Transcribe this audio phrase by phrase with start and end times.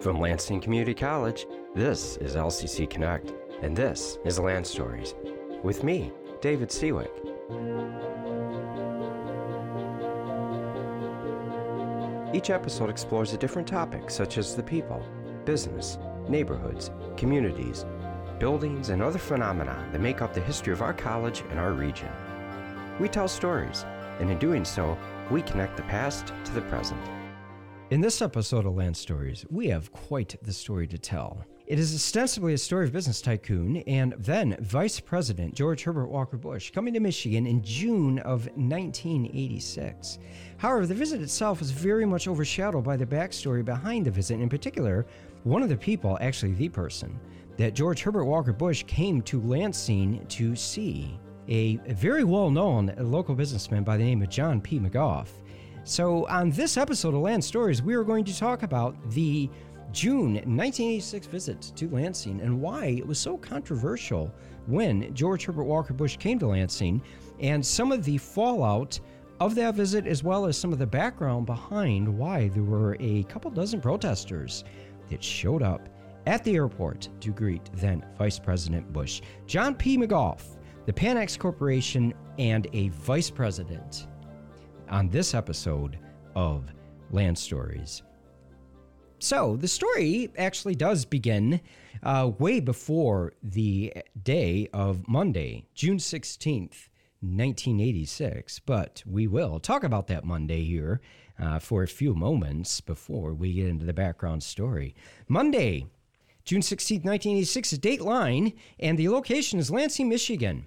[0.00, 5.14] From Lansing Community College, this is LCC Connect, and this is Land Stories
[5.62, 6.10] with me,
[6.40, 7.10] David Siwik.
[12.34, 15.04] Each episode explores a different topic, such as the people,
[15.44, 15.98] business,
[16.30, 17.84] neighborhoods, communities,
[18.38, 22.08] buildings, and other phenomena that make up the history of our college and our region.
[22.98, 23.84] We tell stories,
[24.18, 24.96] and in doing so,
[25.30, 27.19] we connect the past to the present.
[27.90, 31.44] In this episode of Land Stories, we have quite the story to tell.
[31.66, 36.36] It is ostensibly a story of business tycoon and then Vice President George Herbert Walker
[36.36, 40.20] Bush coming to Michigan in June of 1986.
[40.58, 44.48] However, the visit itself was very much overshadowed by the backstory behind the visit, in
[44.48, 45.04] particular,
[45.42, 47.18] one of the people, actually the person,
[47.56, 51.18] that George Herbert Walker Bush came to Lansing to see.
[51.48, 54.78] A very well known local businessman by the name of John P.
[54.78, 55.26] McGoff.
[55.84, 59.48] So, on this episode of Land Stories, we are going to talk about the
[59.92, 64.32] June 1986 visit to Lansing and why it was so controversial
[64.66, 67.02] when George Herbert Walker Bush came to Lansing,
[67.40, 69.00] and some of the fallout
[69.40, 73.22] of that visit, as well as some of the background behind why there were a
[73.24, 74.64] couple dozen protesters
[75.08, 75.88] that showed up
[76.26, 79.22] at the airport to greet then Vice President Bush.
[79.46, 79.96] John P.
[79.96, 84.06] McGoff, the Panax Corporation, and a vice president
[84.90, 85.98] on this episode
[86.34, 86.72] of
[87.10, 88.02] Land Stories.
[89.18, 91.60] So, the story actually does begin
[92.02, 96.88] uh, way before the day of Monday, June 16th,
[97.20, 98.60] 1986.
[98.60, 101.02] But we will talk about that Monday here
[101.38, 104.94] uh, for a few moments before we get into the background story.
[105.28, 105.86] Monday,
[106.44, 110.66] June 16th, 1986 is Dateline, and the location is Lansing, Michigan.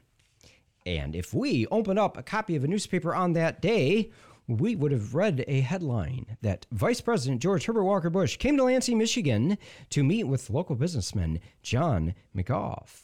[0.85, 4.11] And if we open up a copy of a newspaper on that day,
[4.47, 8.65] we would have read a headline that Vice President George Herbert Walker Bush came to
[8.65, 9.57] Lansing, Michigan
[9.89, 13.03] to meet with local businessman John McGoff.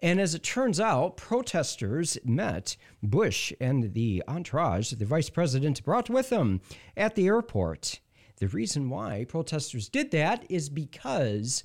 [0.00, 6.08] And as it turns out, protesters met Bush and the entourage the vice president brought
[6.08, 6.60] with him
[6.96, 8.00] at the airport.
[8.36, 11.64] The reason why protesters did that is because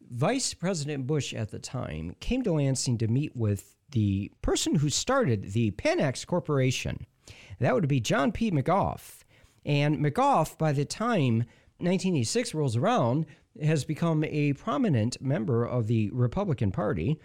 [0.00, 4.88] Vice President Bush at the time came to Lansing to meet with the person who
[4.88, 7.06] started the Panax Corporation.
[7.60, 8.50] That would be John P.
[8.50, 9.22] McGoff.
[9.64, 11.44] And McGoff, by the time
[11.78, 13.26] 1986 rolls around,
[13.62, 17.18] has become a prominent member of the Republican Party.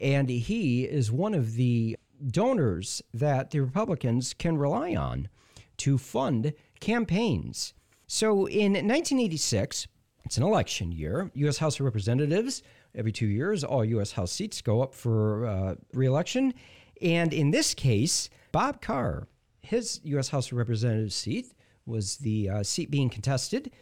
[0.00, 1.96] And he is one of the
[2.26, 5.28] donors that the Republicans can rely on
[5.78, 7.74] to fund campaigns.
[8.06, 9.86] So in 1986,
[10.24, 11.30] it's an election year.
[11.34, 11.58] U.S.
[11.58, 12.62] House of Representatives,
[12.96, 14.12] every two years, all U.S.
[14.12, 16.54] House seats go up for uh, reelection.
[17.02, 19.28] And in this case, Bob Carr
[19.66, 20.28] his U.S.
[20.28, 21.52] House of Representatives seat
[21.84, 23.72] was the uh, seat being contested.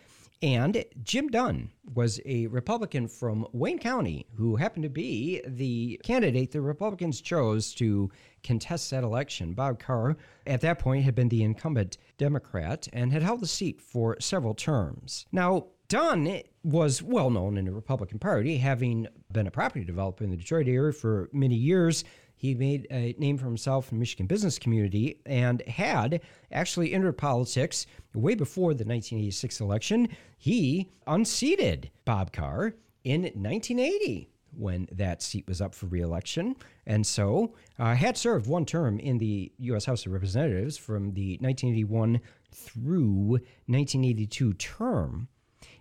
[0.43, 6.51] And Jim Dunn was a Republican from Wayne County who happened to be the candidate
[6.51, 8.11] the Republicans chose to
[8.43, 9.55] contest that election.
[9.55, 10.17] Bob Carr,
[10.47, 14.55] at that point, had been the incumbent Democrat and had held the seat for several
[14.55, 15.25] terms.
[15.33, 20.31] Now, Dunn was well known in the Republican Party, having been a property developer in
[20.31, 22.03] the Detroit area for many years,
[22.35, 27.17] he made a name for himself in the Michigan business community and had actually entered
[27.17, 30.09] politics way before the 1986 election.
[30.37, 36.57] He unseated Bob Carr in 1980 when that seat was up for reelection.
[36.87, 39.85] And so uh, had served one term in the U.S.
[39.85, 45.29] House of Representatives from the 1981 through 1982 term.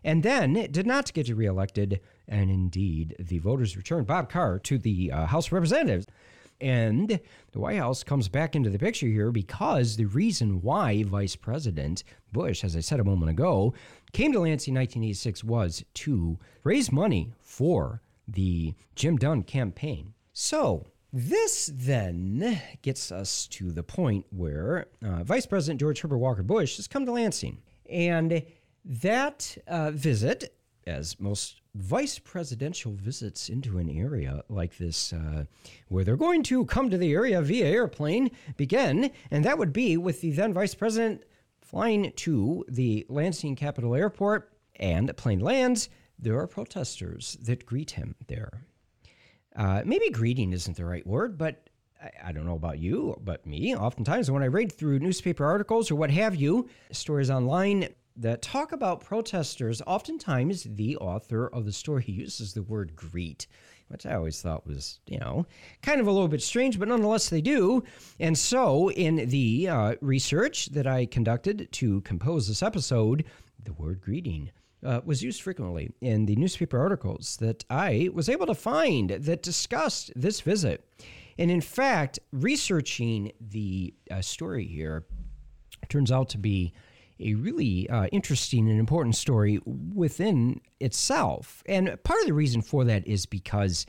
[0.03, 5.12] And then did not get reelected, and indeed the voters returned Bob Carr to the
[5.12, 6.08] uh, House of Representatives.
[6.62, 7.19] And
[7.52, 12.03] the White House comes back into the picture here because the reason why Vice President
[12.31, 13.74] Bush, as I said a moment ago,
[14.14, 20.14] came to Lansing in 1986 was to raise money for the Jim Dunn campaign.
[20.31, 26.44] So, this then gets us to the point where uh, Vice President George Herbert Walker
[26.44, 27.62] Bush has come to Lansing.
[27.90, 28.44] And
[28.85, 30.55] that uh, visit,
[30.85, 35.46] as most vice presidential visits into an area like this, uh,
[35.87, 39.97] where they're going to come to the area via airplane, begin, and that would be
[39.97, 41.23] with the then vice president
[41.61, 45.90] flying to the Lansing Capitol Airport, and plane lands.
[46.19, 48.66] There are protesters that greet him there.
[49.55, 51.69] Uh, maybe greeting isn't the right word, but
[52.23, 55.96] I don't know about you, but me, oftentimes when I read through newspaper articles or
[55.96, 62.05] what have you, stories online, that talk about protesters, oftentimes the author of the story
[62.07, 63.47] uses the word greet,
[63.87, 65.45] which I always thought was, you know,
[65.81, 67.83] kind of a little bit strange, but nonetheless they do.
[68.19, 73.25] And so, in the uh, research that I conducted to compose this episode,
[73.63, 74.51] the word greeting
[74.85, 79.43] uh, was used frequently in the newspaper articles that I was able to find that
[79.43, 80.85] discussed this visit.
[81.37, 85.05] And in fact, researching the uh, story here
[85.89, 86.73] turns out to be
[87.19, 91.63] a really uh, interesting and important story within itself.
[91.65, 93.85] And part of the reason for that is because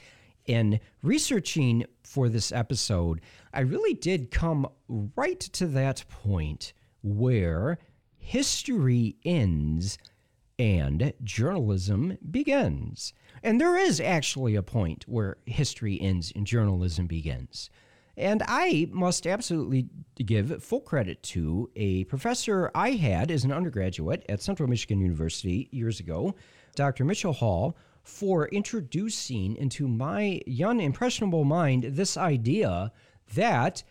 [0.46, 3.20] in researching for this episode,
[3.52, 6.72] I really did come right to that point
[7.02, 7.78] where
[8.18, 9.98] history ends
[10.58, 13.12] and journalism begins.
[13.42, 17.70] And there is actually a point where history ends and journalism begins.
[18.16, 19.88] And I must absolutely
[20.25, 25.69] give full credit to a professor I had as an undergraduate at Central Michigan University
[25.72, 26.34] years ago,
[26.76, 27.05] Dr.
[27.05, 32.93] Mitchell Hall, for introducing into my young, impressionable mind this idea
[33.34, 33.82] that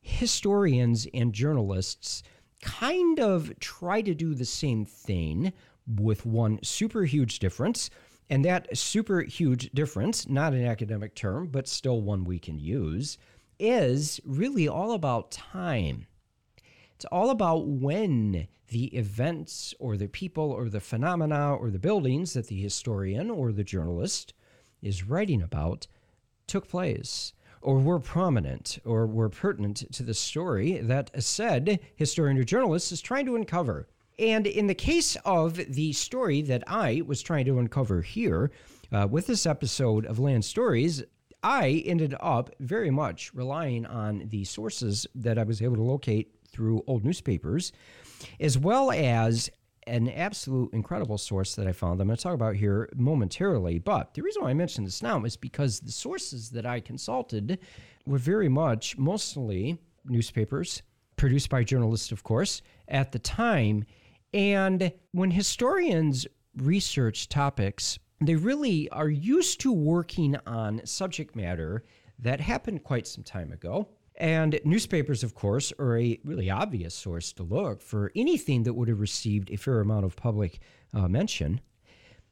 [0.00, 2.22] historians and journalists
[2.62, 5.52] kind of try to do the same thing
[5.86, 7.90] with one super huge difference.
[8.28, 13.18] And that super huge difference, not an academic term, but still one we can use,
[13.58, 16.06] is really all about time.
[16.94, 22.32] It's all about when the events or the people or the phenomena or the buildings
[22.32, 24.34] that the historian or the journalist
[24.82, 25.86] is writing about
[26.46, 32.38] took place or were prominent or were pertinent to the story that a said historian
[32.38, 33.88] or journalist is trying to uncover.
[34.18, 38.50] And in the case of the story that I was trying to uncover here
[38.92, 41.02] uh, with this episode of Land Stories,
[41.46, 46.34] I ended up very much relying on the sources that I was able to locate
[46.48, 47.70] through old newspapers,
[48.40, 49.48] as well as
[49.86, 52.00] an absolute incredible source that I found.
[52.00, 53.78] I'm going to talk about here momentarily.
[53.78, 57.60] But the reason why I mention this now is because the sources that I consulted
[58.06, 60.82] were very much mostly newspapers,
[61.14, 63.84] produced by journalists, of course, at the time.
[64.34, 66.26] And when historians
[66.56, 71.84] research topics, they really are used to working on subject matter
[72.18, 73.88] that happened quite some time ago.
[74.18, 78.88] And newspapers, of course, are a really obvious source to look for anything that would
[78.88, 80.60] have received a fair amount of public
[80.94, 81.60] uh, mention.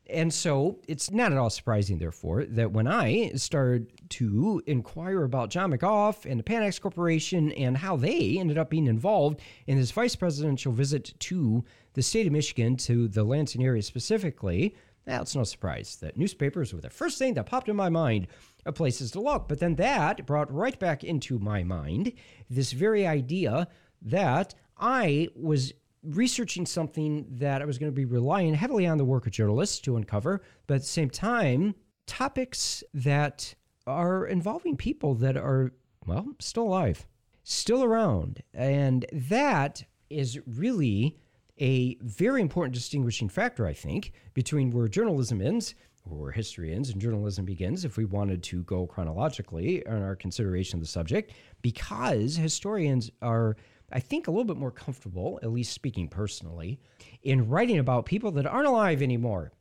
[0.08, 5.48] And so it's not at all surprising, therefore, that when I started to inquire about
[5.48, 9.90] John McGoff and the Panax Corporation and how they ended up being involved in this
[9.90, 11.64] vice presidential visit to
[11.94, 14.74] the state of Michigan, to the Lansing area specifically,
[15.06, 18.26] now, it's no surprise that newspapers were the first thing that popped in my mind
[18.64, 19.48] of places to look.
[19.48, 22.12] But then that brought right back into my mind
[22.48, 23.68] this very idea
[24.00, 29.04] that I was researching something that I was going to be relying heavily on the
[29.04, 31.74] work of journalists to uncover, but at the same time,
[32.06, 33.54] topics that
[33.86, 35.72] are involving people that are,
[36.06, 37.06] well, still alive,
[37.42, 38.42] still around.
[38.52, 41.18] And that is really
[41.58, 45.74] a very important distinguishing factor, I think, between where journalism ends,
[46.08, 50.16] or where history ends and journalism begins, if we wanted to go chronologically in our
[50.16, 53.56] consideration of the subject, because historians are,
[53.92, 56.80] I think, a little bit more comfortable, at least speaking personally,
[57.22, 59.52] in writing about people that aren't alive anymore.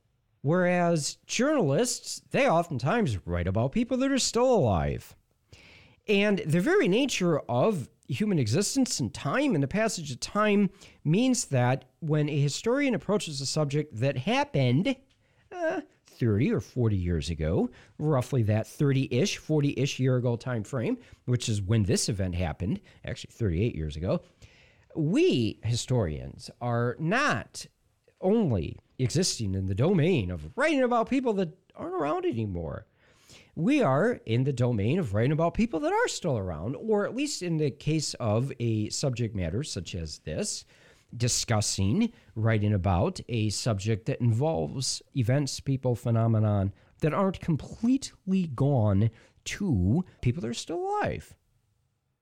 [0.42, 5.16] Whereas journalists, they oftentimes write about people that are still alive.
[6.10, 10.70] And the very nature of human existence and time and the passage of time
[11.04, 14.96] means that when a historian approaches a subject that happened
[15.52, 15.82] uh,
[16.20, 21.62] 30 or 40 years ago, roughly that 30-ish, 40-ish year ago time frame, which is
[21.62, 24.22] when this event happened, actually 38 years ago,
[24.96, 27.66] we historians are not
[28.22, 32.86] only existing in the domain of writing about people that aren't around anymore
[33.56, 37.16] we are in the domain of writing about people that are still around, or at
[37.16, 40.66] least in the case of a subject matter such as this,
[41.16, 49.12] discussing, writing about a subject that involves events, people, phenomenon that aren't completely gone
[49.46, 51.36] to people that are still alive.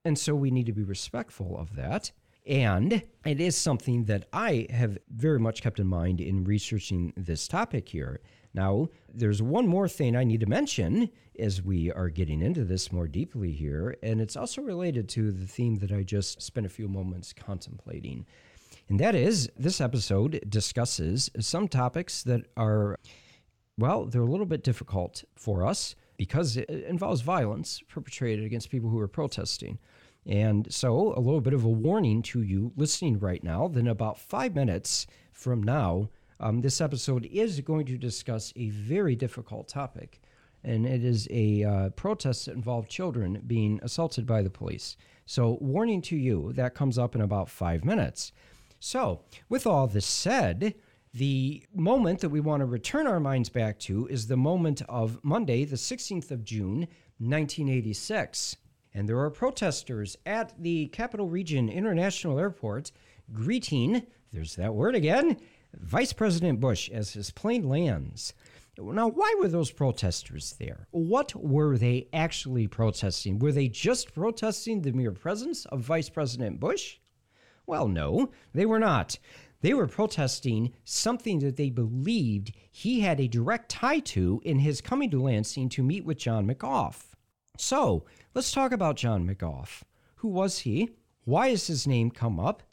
[0.03, 2.11] And so we need to be respectful of that.
[2.45, 7.47] And it is something that I have very much kept in mind in researching this
[7.47, 8.19] topic here
[8.53, 12.91] now, there's one more thing I need to mention as we are getting into this
[12.91, 16.70] more deeply here, and it's also related to the theme that I just spent a
[16.70, 18.25] few moments contemplating.
[18.89, 23.00] And that is, this episode discusses some topics that are,
[23.77, 28.89] well, they're a little bit difficult for us because it involves violence perpetrated against people
[28.89, 29.79] who are protesting.
[30.25, 34.20] And so, a little bit of a warning to you listening right now, then about
[34.20, 36.10] five minutes from now,
[36.41, 40.19] um, this episode is going to discuss a very difficult topic,
[40.63, 44.98] and it is a uh, protest that involved children being assaulted by the police.
[45.25, 48.31] So, warning to you, that comes up in about five minutes.
[48.79, 50.74] So, with all this said,
[51.13, 55.19] The moment that we want to return our minds back to is the moment of
[55.24, 56.88] Monday, the 16th of June,
[57.19, 58.57] 1986.
[58.93, 62.91] And there are protesters at the Capital Region International Airport
[63.31, 65.38] greeting, there's that word again,
[65.73, 68.33] Vice President Bush as his plane lands.
[68.77, 70.87] Now, why were those protesters there?
[70.91, 73.39] What were they actually protesting?
[73.39, 76.97] Were they just protesting the mere presence of Vice President Bush?
[77.65, 79.19] Well, no, they were not.
[79.61, 84.81] They were protesting something that they believed he had a direct tie to in his
[84.81, 87.11] coming to Lansing to meet with John McGoff.
[87.57, 89.83] So, let's talk about John McGoff.
[90.15, 90.89] Who was he?
[91.25, 92.63] Why has his name come up?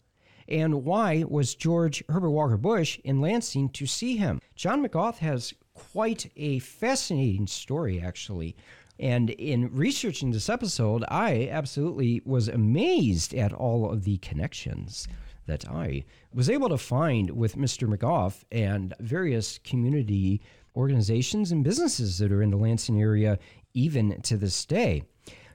[0.48, 4.40] And why was George Herbert Walker Bush in Lansing to see him?
[4.56, 8.56] John McGoff has quite a fascinating story, actually.
[8.98, 15.06] And in researching this episode, I absolutely was amazed at all of the connections
[15.46, 17.88] that I was able to find with Mr.
[17.88, 20.40] McGoff and various community
[20.74, 23.38] organizations and businesses that are in the Lansing area
[23.74, 25.04] even to this day.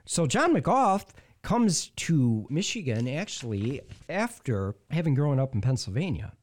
[0.05, 1.05] So, John McGoff
[1.43, 6.33] comes to Michigan actually after having grown up in Pennsylvania.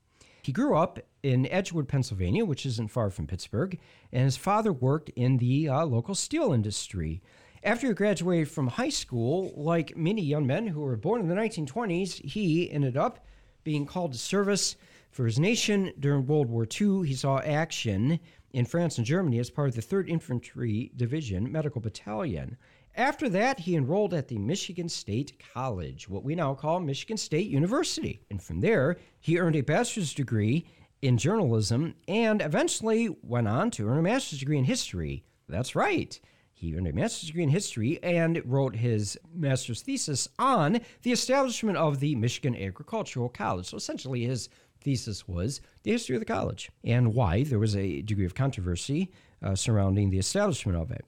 [0.42, 3.78] He grew up in Edgewood, Pennsylvania, which isn't far from Pittsburgh,
[4.12, 7.22] and his father worked in the uh, local steel industry.
[7.62, 11.34] After he graduated from high school, like many young men who were born in the
[11.34, 13.26] 1920s, he ended up
[13.64, 14.76] being called to service
[15.10, 17.06] for his nation during World War II.
[17.06, 18.20] He saw action
[18.52, 22.56] in France and Germany as part of the 3rd Infantry Division Medical Battalion.
[22.94, 27.48] After that, he enrolled at the Michigan State College, what we now call Michigan State
[27.48, 28.20] University.
[28.30, 30.66] And from there, he earned a bachelor's degree
[31.00, 35.24] in journalism and eventually went on to earn a master's degree in history.
[35.48, 36.20] That's right.
[36.52, 41.78] He earned a master's degree in history and wrote his master's thesis on the establishment
[41.78, 43.66] of the Michigan Agricultural College.
[43.66, 44.50] So essentially, his
[44.80, 49.10] thesis was the history of the college and why there was a degree of controversy
[49.42, 51.04] uh, surrounding the establishment of it.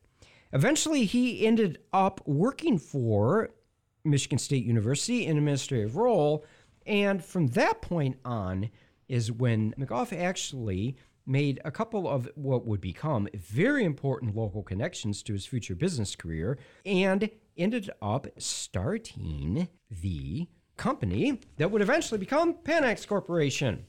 [0.53, 3.51] Eventually, he ended up working for
[4.05, 6.45] Michigan State University in an administrative role.
[6.87, 8.71] And from that point on
[9.09, 15.23] is when McGoff actually made a couple of what would become very important local connections
[15.23, 22.55] to his future business career and ended up starting the company that would eventually become
[22.55, 23.87] Panax Corporation.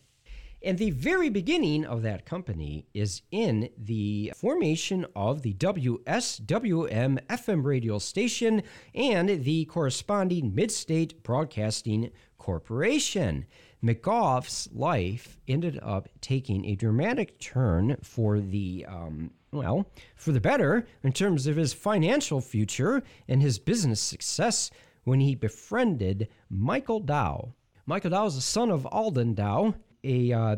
[0.66, 7.66] And the very beginning of that company is in the formation of the WSWM FM
[7.66, 8.63] radio station
[8.96, 13.46] and the corresponding Mid State Broadcasting Corporation.
[13.84, 20.88] McGoff's life ended up taking a dramatic turn for the, um, well, for the better
[21.04, 24.72] in terms of his financial future and his business success
[25.03, 27.53] when he befriended Michael Dow.
[27.86, 30.55] Michael Dow is the son of Alden Dow, a uh,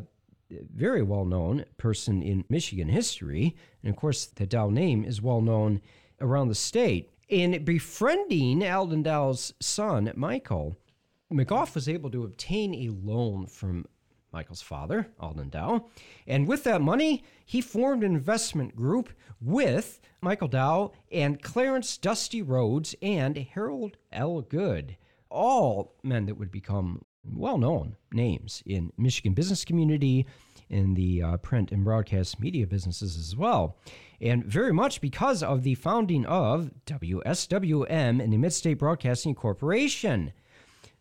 [0.51, 3.55] very well known person in Michigan history.
[3.83, 5.81] And of course, the Dow name is well known
[6.21, 7.11] around the state.
[7.27, 10.77] In befriending Alden Dow's son, Michael,
[11.33, 13.85] McGoff was able to obtain a loan from
[14.35, 15.85] Michael's father, Alden Dow.
[16.27, 22.41] And with that money, he formed an investment group with Michael Dow and Clarence Dusty
[22.41, 24.41] Rhodes and Harold L.
[24.41, 24.97] Good,
[25.29, 30.25] all men that would become well known names in Michigan business community,
[30.69, 33.77] in the uh, print and broadcast media businesses as well.
[34.19, 40.33] And very much because of the founding of WSWM and the Midstate Broadcasting Corporation.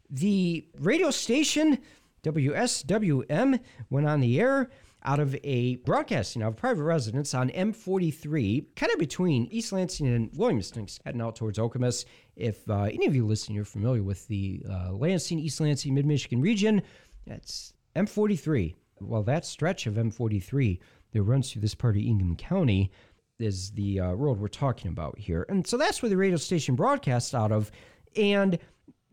[0.08, 1.78] The radio station
[2.24, 4.70] WSWM went on the air
[5.04, 10.32] out of a broadcasting of private residence on M43, kind of between East Lansing and
[10.32, 12.06] Williamston, heading out towards Okemos.
[12.36, 16.06] If uh, any of you listening are familiar with the uh, Lansing, East Lansing, Mid
[16.06, 16.82] Michigan region,
[17.26, 18.74] that's M43.
[19.00, 20.78] Well, that stretch of M43
[21.12, 22.90] that runs through this part of Ingham County
[23.38, 25.44] is the uh, road we're talking about here.
[25.50, 27.70] And so that's where the radio station broadcasts out of.
[28.16, 28.58] And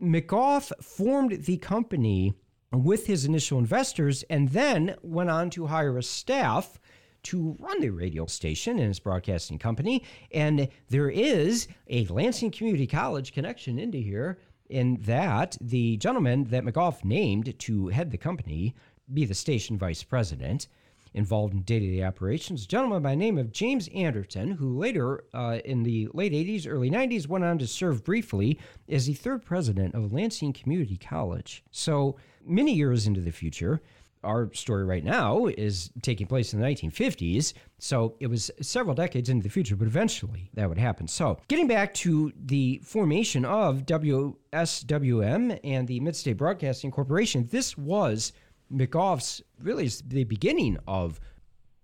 [0.01, 2.33] McGoff formed the company
[2.71, 6.79] with his initial investors and then went on to hire a staff
[7.23, 10.03] to run the radio station and its broadcasting company.
[10.31, 16.63] And there is a Lansing Community College connection into here in that the gentleman that
[16.63, 18.73] McGoff named to head the company
[19.13, 20.67] be the station vice president
[21.13, 25.59] involved in day-to-day operations, a gentleman by the name of James Anderton, who later, uh,
[25.65, 29.93] in the late 80s, early 90s, went on to serve briefly as the third president
[29.93, 31.63] of Lansing Community College.
[31.69, 33.81] So many years into the future,
[34.23, 37.53] our story right now is taking place in the 1950s.
[37.79, 41.07] So it was several decades into the future, but eventually that would happen.
[41.07, 48.33] So getting back to the formation of WSWM and the Midstate Broadcasting Corporation, this was
[48.71, 51.19] McGoff's really is the beginning of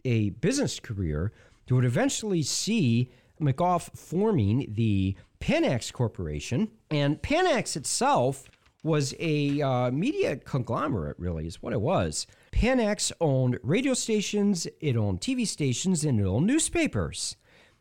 [0.06, 1.34] a business career
[1.66, 3.10] that would eventually see
[3.42, 6.70] McGoff forming the Panax Corporation.
[6.90, 8.50] And Panax itself
[8.88, 12.26] was a uh, media conglomerate, really, is what it was.
[12.52, 17.36] Panax owned radio stations, it owned TV stations, and it owned newspapers.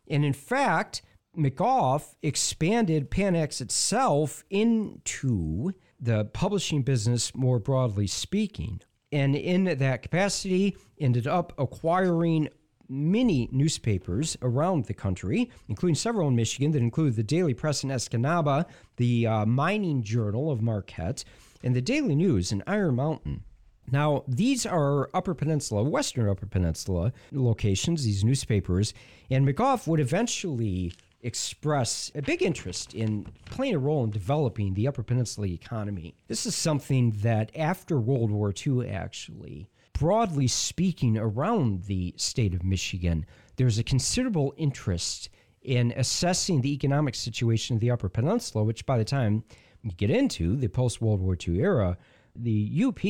[0.09, 1.01] And in fact,
[1.37, 8.81] McGoff expanded Panax itself into the publishing business more broadly speaking.
[9.13, 12.49] And in that capacity, ended up acquiring
[12.89, 17.91] many newspapers around the country, including several in Michigan that include the Daily Press in
[17.91, 18.67] Escanaba,
[18.97, 21.25] the uh, Mining Journal of Marquette,
[21.63, 23.43] and the Daily News in Iron Mountain.
[23.91, 28.93] Now, these are Upper Peninsula, Western Upper Peninsula locations, these newspapers,
[29.31, 34.87] and McGoff would eventually express a big interest in playing a role in developing the
[34.87, 36.15] Upper Peninsula economy.
[36.29, 42.63] This is something that after World War II, actually, broadly speaking, around the state of
[42.63, 43.25] Michigan,
[43.57, 45.31] there's a considerable interest
[45.63, 49.43] in assessing the economic situation of the Upper Peninsula, which by the time
[49.83, 51.97] you get into the post World War II era,
[52.35, 53.01] the UP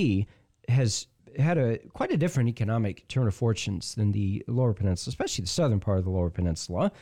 [0.69, 5.43] has had a quite a different economic turn of fortunes than the Lower Peninsula, especially
[5.43, 6.93] the southern part of the Lower Peninsula.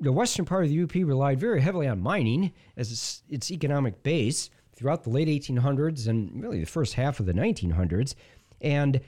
[0.00, 4.02] The western part of the UP relied very heavily on mining as its, its economic
[4.02, 8.14] base throughout the late 1800s and really the first half of the 1900s.
[8.60, 9.00] And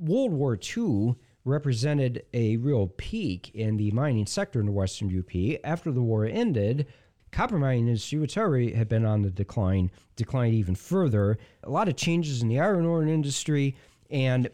[0.00, 5.58] World War II represented a real peak in the mining sector in the western UP.
[5.62, 6.86] After the war ended,
[7.32, 11.38] copper mining industry, which already had been on the decline, declined even further.
[11.64, 13.76] A lot of changes in the iron ore industry,
[14.10, 14.48] and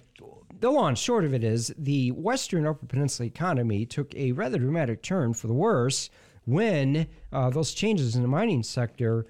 [0.58, 5.02] the long short of it is the Western Upper Peninsula economy took a rather dramatic
[5.02, 6.10] turn for the worse
[6.44, 9.26] when uh, those changes in the mining sector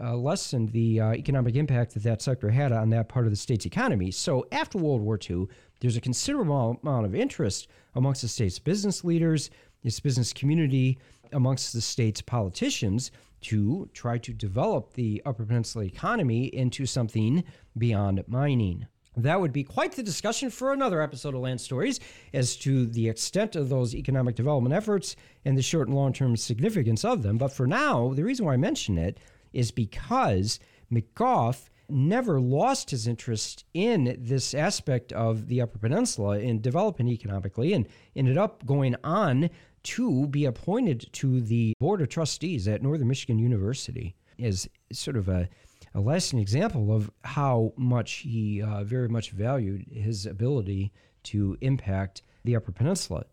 [0.00, 3.36] uh, lessened the uh, economic impact that that sector had on that part of the
[3.36, 4.10] state's economy.
[4.10, 5.46] So after World War II,
[5.80, 9.50] there's a considerable amount of interest amongst the state's business leaders,
[9.82, 10.98] its business community,
[11.32, 13.10] amongst the state's politicians
[13.42, 17.44] to try to develop the Upper Peninsula economy into something
[17.76, 18.86] beyond mining.
[19.16, 22.00] That would be quite the discussion for another episode of Land Stories
[22.32, 26.36] as to the extent of those economic development efforts and the short and long term
[26.36, 27.38] significance of them.
[27.38, 29.18] But for now, the reason why I mention it
[29.54, 30.58] is because
[30.92, 37.72] McGoff never lost his interest in this aspect of the Upper Peninsula in developing economically
[37.72, 37.86] and
[38.16, 39.50] ended up going on
[39.82, 45.28] to be appointed to the Board of Trustees at Northern Michigan University as sort of
[45.28, 45.48] a
[45.94, 52.22] a lasting example of how much he uh, very much valued his ability to impact
[52.42, 53.24] the Upper Peninsula.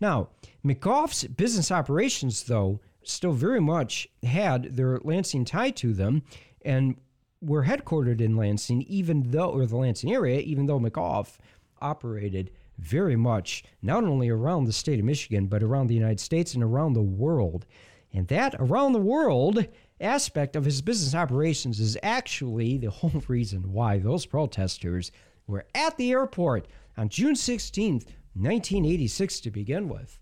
[0.00, 0.28] Now,
[0.64, 6.22] McGoff's business operations, though, still very much had their Lansing tie to them
[6.62, 6.96] and
[7.40, 11.36] were headquartered in Lansing, even though, or the Lansing area, even though McGoff
[11.80, 16.54] operated very much not only around the state of Michigan, but around the United States
[16.54, 17.66] and around the world.
[18.12, 19.66] And that around the world
[20.00, 25.12] aspect of his business operations is actually the whole reason why those protesters
[25.46, 30.18] were at the airport on June 16th, 1986, to begin with.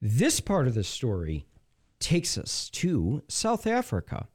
[0.00, 1.46] This part of the story
[2.04, 4.28] takes us to South Africa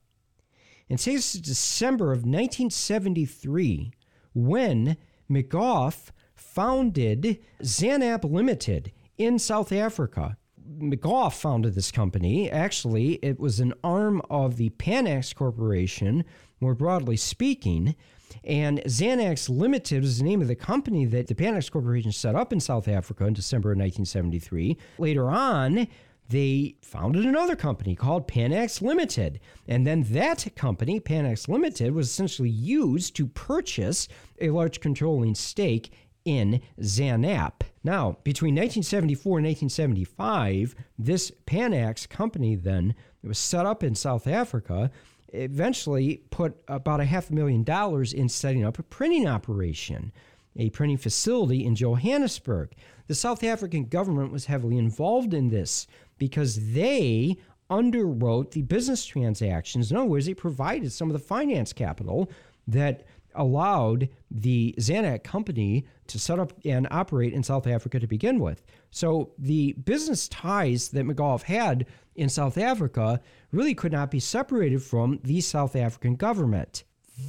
[0.90, 3.92] and takes us to December of 1973
[4.34, 4.98] when
[5.30, 10.36] McGoff founded Xanap Limited in South Africa.
[10.80, 12.50] McGoff founded this company.
[12.50, 16.26] Actually, it was an arm of the Panax Corporation,
[16.60, 17.96] more broadly speaking.
[18.44, 22.52] And Xanap Limited was the name of the company that the Panax Corporation set up
[22.52, 24.76] in South Africa in December of 1973.
[24.98, 25.88] Later on,
[26.30, 29.40] they founded another company called Panax Limited.
[29.68, 34.08] And then that company, Panax Limited, was essentially used to purchase
[34.40, 35.92] a large controlling stake
[36.26, 37.62] in Xanap.
[37.84, 44.92] Now, between 1974 and 1975, this Panax company then was set up in South Africa
[45.34, 50.12] eventually put about a half a million dollars in setting up a printing operation,
[50.56, 52.74] a printing facility in Johannesburg.
[53.08, 55.88] The South African government was heavily involved in this
[56.20, 57.38] because they
[57.70, 59.92] underwrote the business transactions.
[59.92, 62.30] In other words, they provided some of the finance capital
[62.68, 63.06] that
[63.36, 68.64] allowed the Xanap company to set up and operate in South Africa to begin with.
[68.92, 74.82] So the business ties that McGoff had in South Africa really could not be separated
[74.82, 76.84] from the South African government.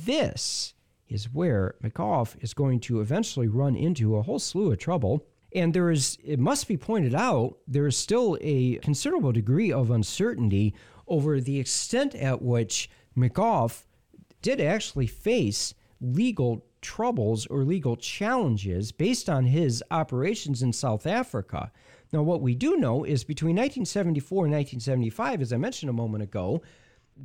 [0.05, 0.75] This
[1.09, 5.27] is where McGoff is going to eventually run into a whole slew of trouble.
[5.55, 9.91] And there is, it must be pointed out, there is still a considerable degree of
[9.91, 10.75] uncertainty
[11.09, 13.85] over the extent at which McGoff
[14.43, 21.71] did actually face legal troubles or legal challenges based on his operations in South Africa.
[22.13, 26.23] Now, what we do know is between 1974 and 1975, as I mentioned a moment
[26.23, 26.63] ago,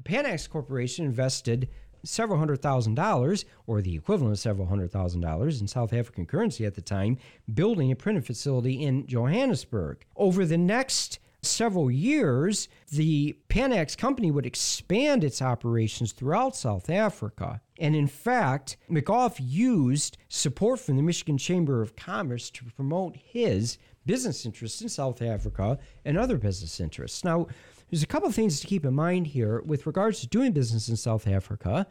[0.03, 1.69] Panax Corporation invested
[2.05, 6.25] several hundred thousand dollars, or the equivalent of several hundred thousand dollars in South African
[6.25, 7.17] currency at the time,
[7.53, 10.05] building a printing facility in Johannesburg.
[10.15, 17.61] Over the next several years, the Panax company would expand its operations throughout South Africa.
[17.77, 23.77] And in fact, McGoff used support from the Michigan Chamber of Commerce to promote his
[24.05, 27.23] business interests in South Africa and other business interests.
[27.23, 27.47] Now,
[27.95, 30.89] there's a couple of things to keep in mind here with regards to doing business
[30.89, 31.87] in South Africa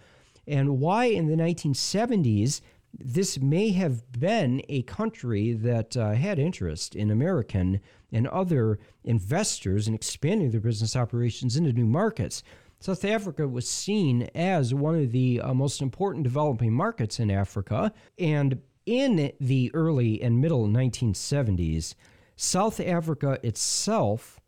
[0.46, 2.60] and why in the 1970s
[2.92, 7.80] this may have been a country that uh, had interest in American
[8.12, 12.42] and other investors in expanding their business operations into new markets.
[12.80, 17.94] South Africa was seen as one of the uh, most important developing markets in Africa.
[18.18, 21.94] And in the early and middle 1970s,
[22.36, 24.38] South Africa itself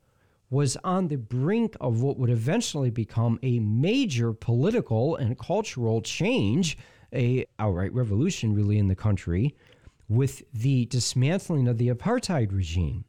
[0.51, 6.79] was on the brink of what would eventually become a major political and cultural change,
[7.13, 9.55] a outright revolution really in the country,
[10.09, 13.05] with the dismantling of the apartheid regime.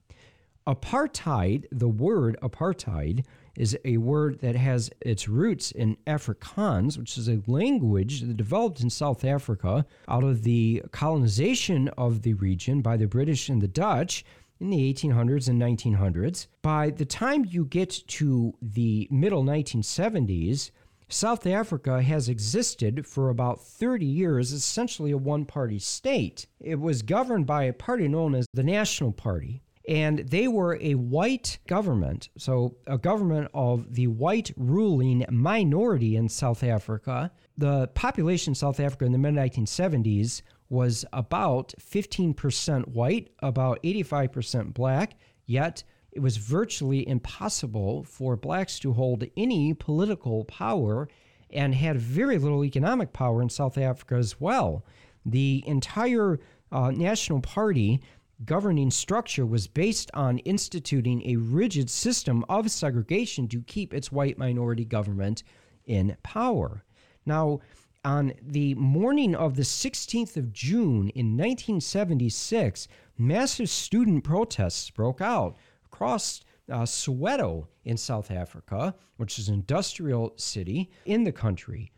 [0.66, 3.24] Apartheid, the word apartheid,
[3.56, 8.82] is a word that has its roots in Afrikaans, which is a language that developed
[8.82, 13.68] in South Africa out of the colonization of the region by the British and the
[13.68, 14.26] Dutch
[14.60, 16.48] in the 1800s and 1900s.
[16.62, 20.72] By the time you get to the middle 1970s,
[21.10, 26.48] South Africa has existed for about 30 years, essentially a one party state.
[26.60, 29.64] It was governed by a party known as the National Party.
[29.88, 36.28] And they were a white government, so a government of the white ruling minority in
[36.28, 37.32] South Africa.
[37.58, 44.74] The population in South Africa in the mid 1970s was about 15% white, about 85%
[44.74, 51.08] black, yet it was virtually impossible for blacks to hold any political power
[51.52, 54.84] and had very little economic power in South Africa as well.
[55.26, 56.40] The entire
[56.72, 58.02] uh, National Party
[58.46, 64.38] governing structure was based on instituting a rigid system of segregation to keep its white
[64.38, 65.44] minority government
[65.86, 66.84] in power.
[67.26, 67.60] Now,
[68.08, 75.58] on the morning of the 16th of June in 1976, massive student protests broke out
[75.86, 76.40] across
[76.72, 81.92] uh, Soweto in South Africa, which is an industrial city in the country.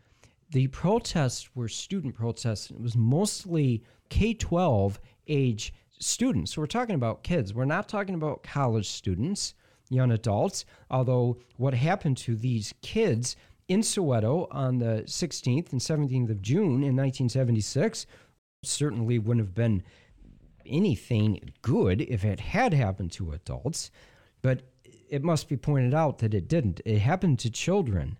[0.50, 6.54] The protests were student protests, and it was mostly K 12 age students.
[6.54, 7.54] So we're talking about kids.
[7.54, 9.54] We're not talking about college students,
[9.90, 13.36] young adults, although what happened to these kids
[13.70, 18.04] in Soweto on the 16th and 17th of June in 1976
[18.64, 19.84] certainly wouldn't have been
[20.66, 23.92] anything good if it had happened to adults,
[24.42, 24.62] but
[25.08, 26.80] it must be pointed out that it didn't.
[26.84, 28.18] It happened to children.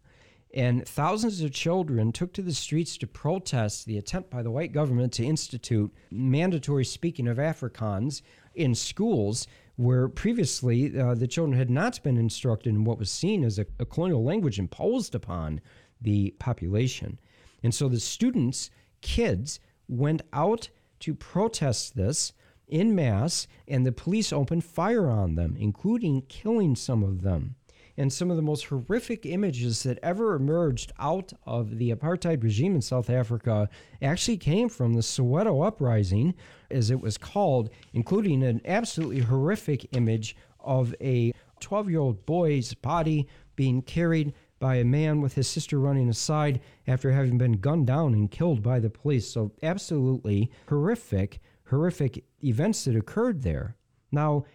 [0.55, 4.73] And thousands of children took to the streets to protest the attempt by the white
[4.73, 8.23] government to institute mandatory speaking of Afrikaans
[8.55, 9.49] in schools
[9.81, 13.65] where previously uh, the children had not been instructed in what was seen as a,
[13.79, 15.59] a colonial language imposed upon
[16.03, 17.19] the population.
[17.63, 20.69] And so the students, kids, went out
[21.01, 22.35] to protest this
[22.69, 27.55] in mass, and the police opened fire on them, including killing some of them
[28.01, 32.75] and some of the most horrific images that ever emerged out of the apartheid regime
[32.75, 33.69] in South Africa
[34.01, 36.35] actually came from the Soweto uprising,
[36.71, 42.73] as it was called, including an absolutely horrific image of a 12 year old boy's
[42.73, 47.87] body being carried by a man with his sister running aside after having been gunned
[47.87, 49.31] down and killed by the police.
[49.31, 53.77] So, absolutely horrific, horrific events that occurred there.
[54.11, 54.47] Now,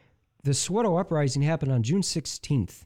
[0.44, 2.86] the Soweto uprising happened on June 16th,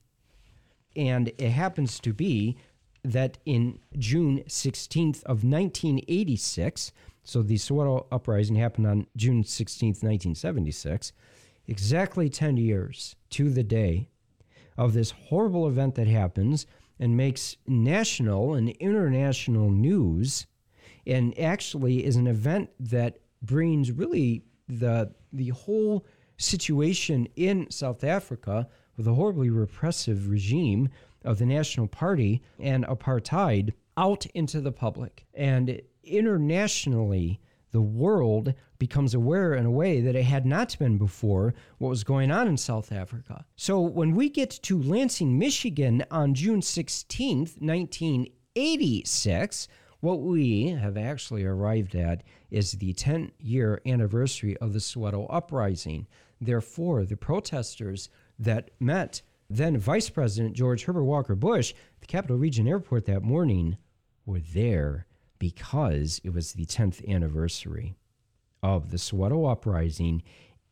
[0.95, 2.57] and it happens to be
[3.03, 6.91] that in June 16th of 1986,
[7.23, 11.13] so the Soweto uprising happened on June 16th, 1976,
[11.67, 14.09] exactly 10 years to the day
[14.77, 16.65] of this horrible event that happens
[16.99, 20.47] and makes national and international news
[21.07, 26.05] and actually is an event that brings really the the whole
[26.37, 28.67] situation in South Africa
[28.99, 30.89] with a horribly repressive regime
[31.23, 35.25] of the National Party and apartheid out into the public.
[35.33, 37.39] And internationally,
[37.71, 42.03] the world becomes aware in a way that it had not been before what was
[42.03, 43.45] going on in South Africa.
[43.55, 49.67] So when we get to Lansing, Michigan on June 16th, 1986,
[50.01, 56.05] What we have actually arrived at is the 10 year anniversary of the Soweto Uprising.
[56.41, 62.37] Therefore, the protesters that met then Vice President George Herbert Walker Bush at the Capital
[62.37, 63.77] Region Airport that morning
[64.25, 65.07] were there
[65.39, 67.95] because it was the 10th anniversary
[68.61, 70.21] of the Soweto Uprising.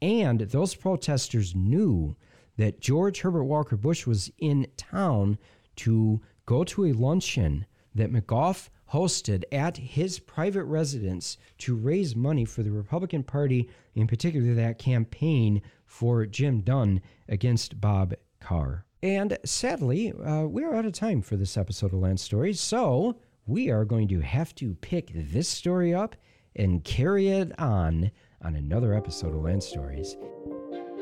[0.01, 2.15] And those protesters knew
[2.58, 5.38] that George Herbert Walker Bush was in town
[5.77, 12.45] to go to a luncheon that McGoff hosted at his private residence to raise money
[12.45, 18.86] for the Republican Party, in particular that campaign for Jim Dunn against Bob Carr.
[19.02, 23.71] And sadly, uh, we're out of time for this episode of Land Stories, so we
[23.71, 26.15] are going to have to pick this story up
[26.56, 28.12] and carry it on
[28.43, 30.17] on another episode of Land Stories.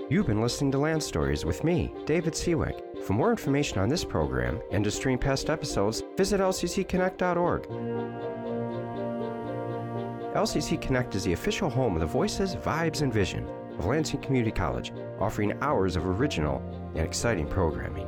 [0.10, 3.04] You've been listening to Land Stories with me, David Siwik.
[3.04, 7.64] For more information on this program and to stream past episodes, visit lccconnect.org.
[10.36, 14.52] LCC Connect is the official home of the voices, vibes, and vision of Lansing Community
[14.52, 16.62] College, offering hours of original
[16.96, 18.08] and exciting programming.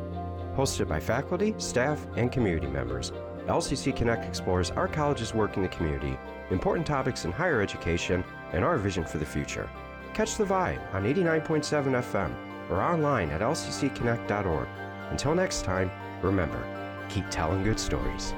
[0.56, 3.12] Hosted by faculty, staff, and community members,
[3.48, 6.18] LCC Connect explores our college's work in the community,
[6.50, 9.70] important topics in higher education, and our vision for the future.
[10.14, 12.34] Catch the vibe on 89.7 FM
[12.70, 14.68] or online at lccconnect.org.
[15.12, 16.62] Until next time, remember,
[17.10, 18.34] keep telling good stories.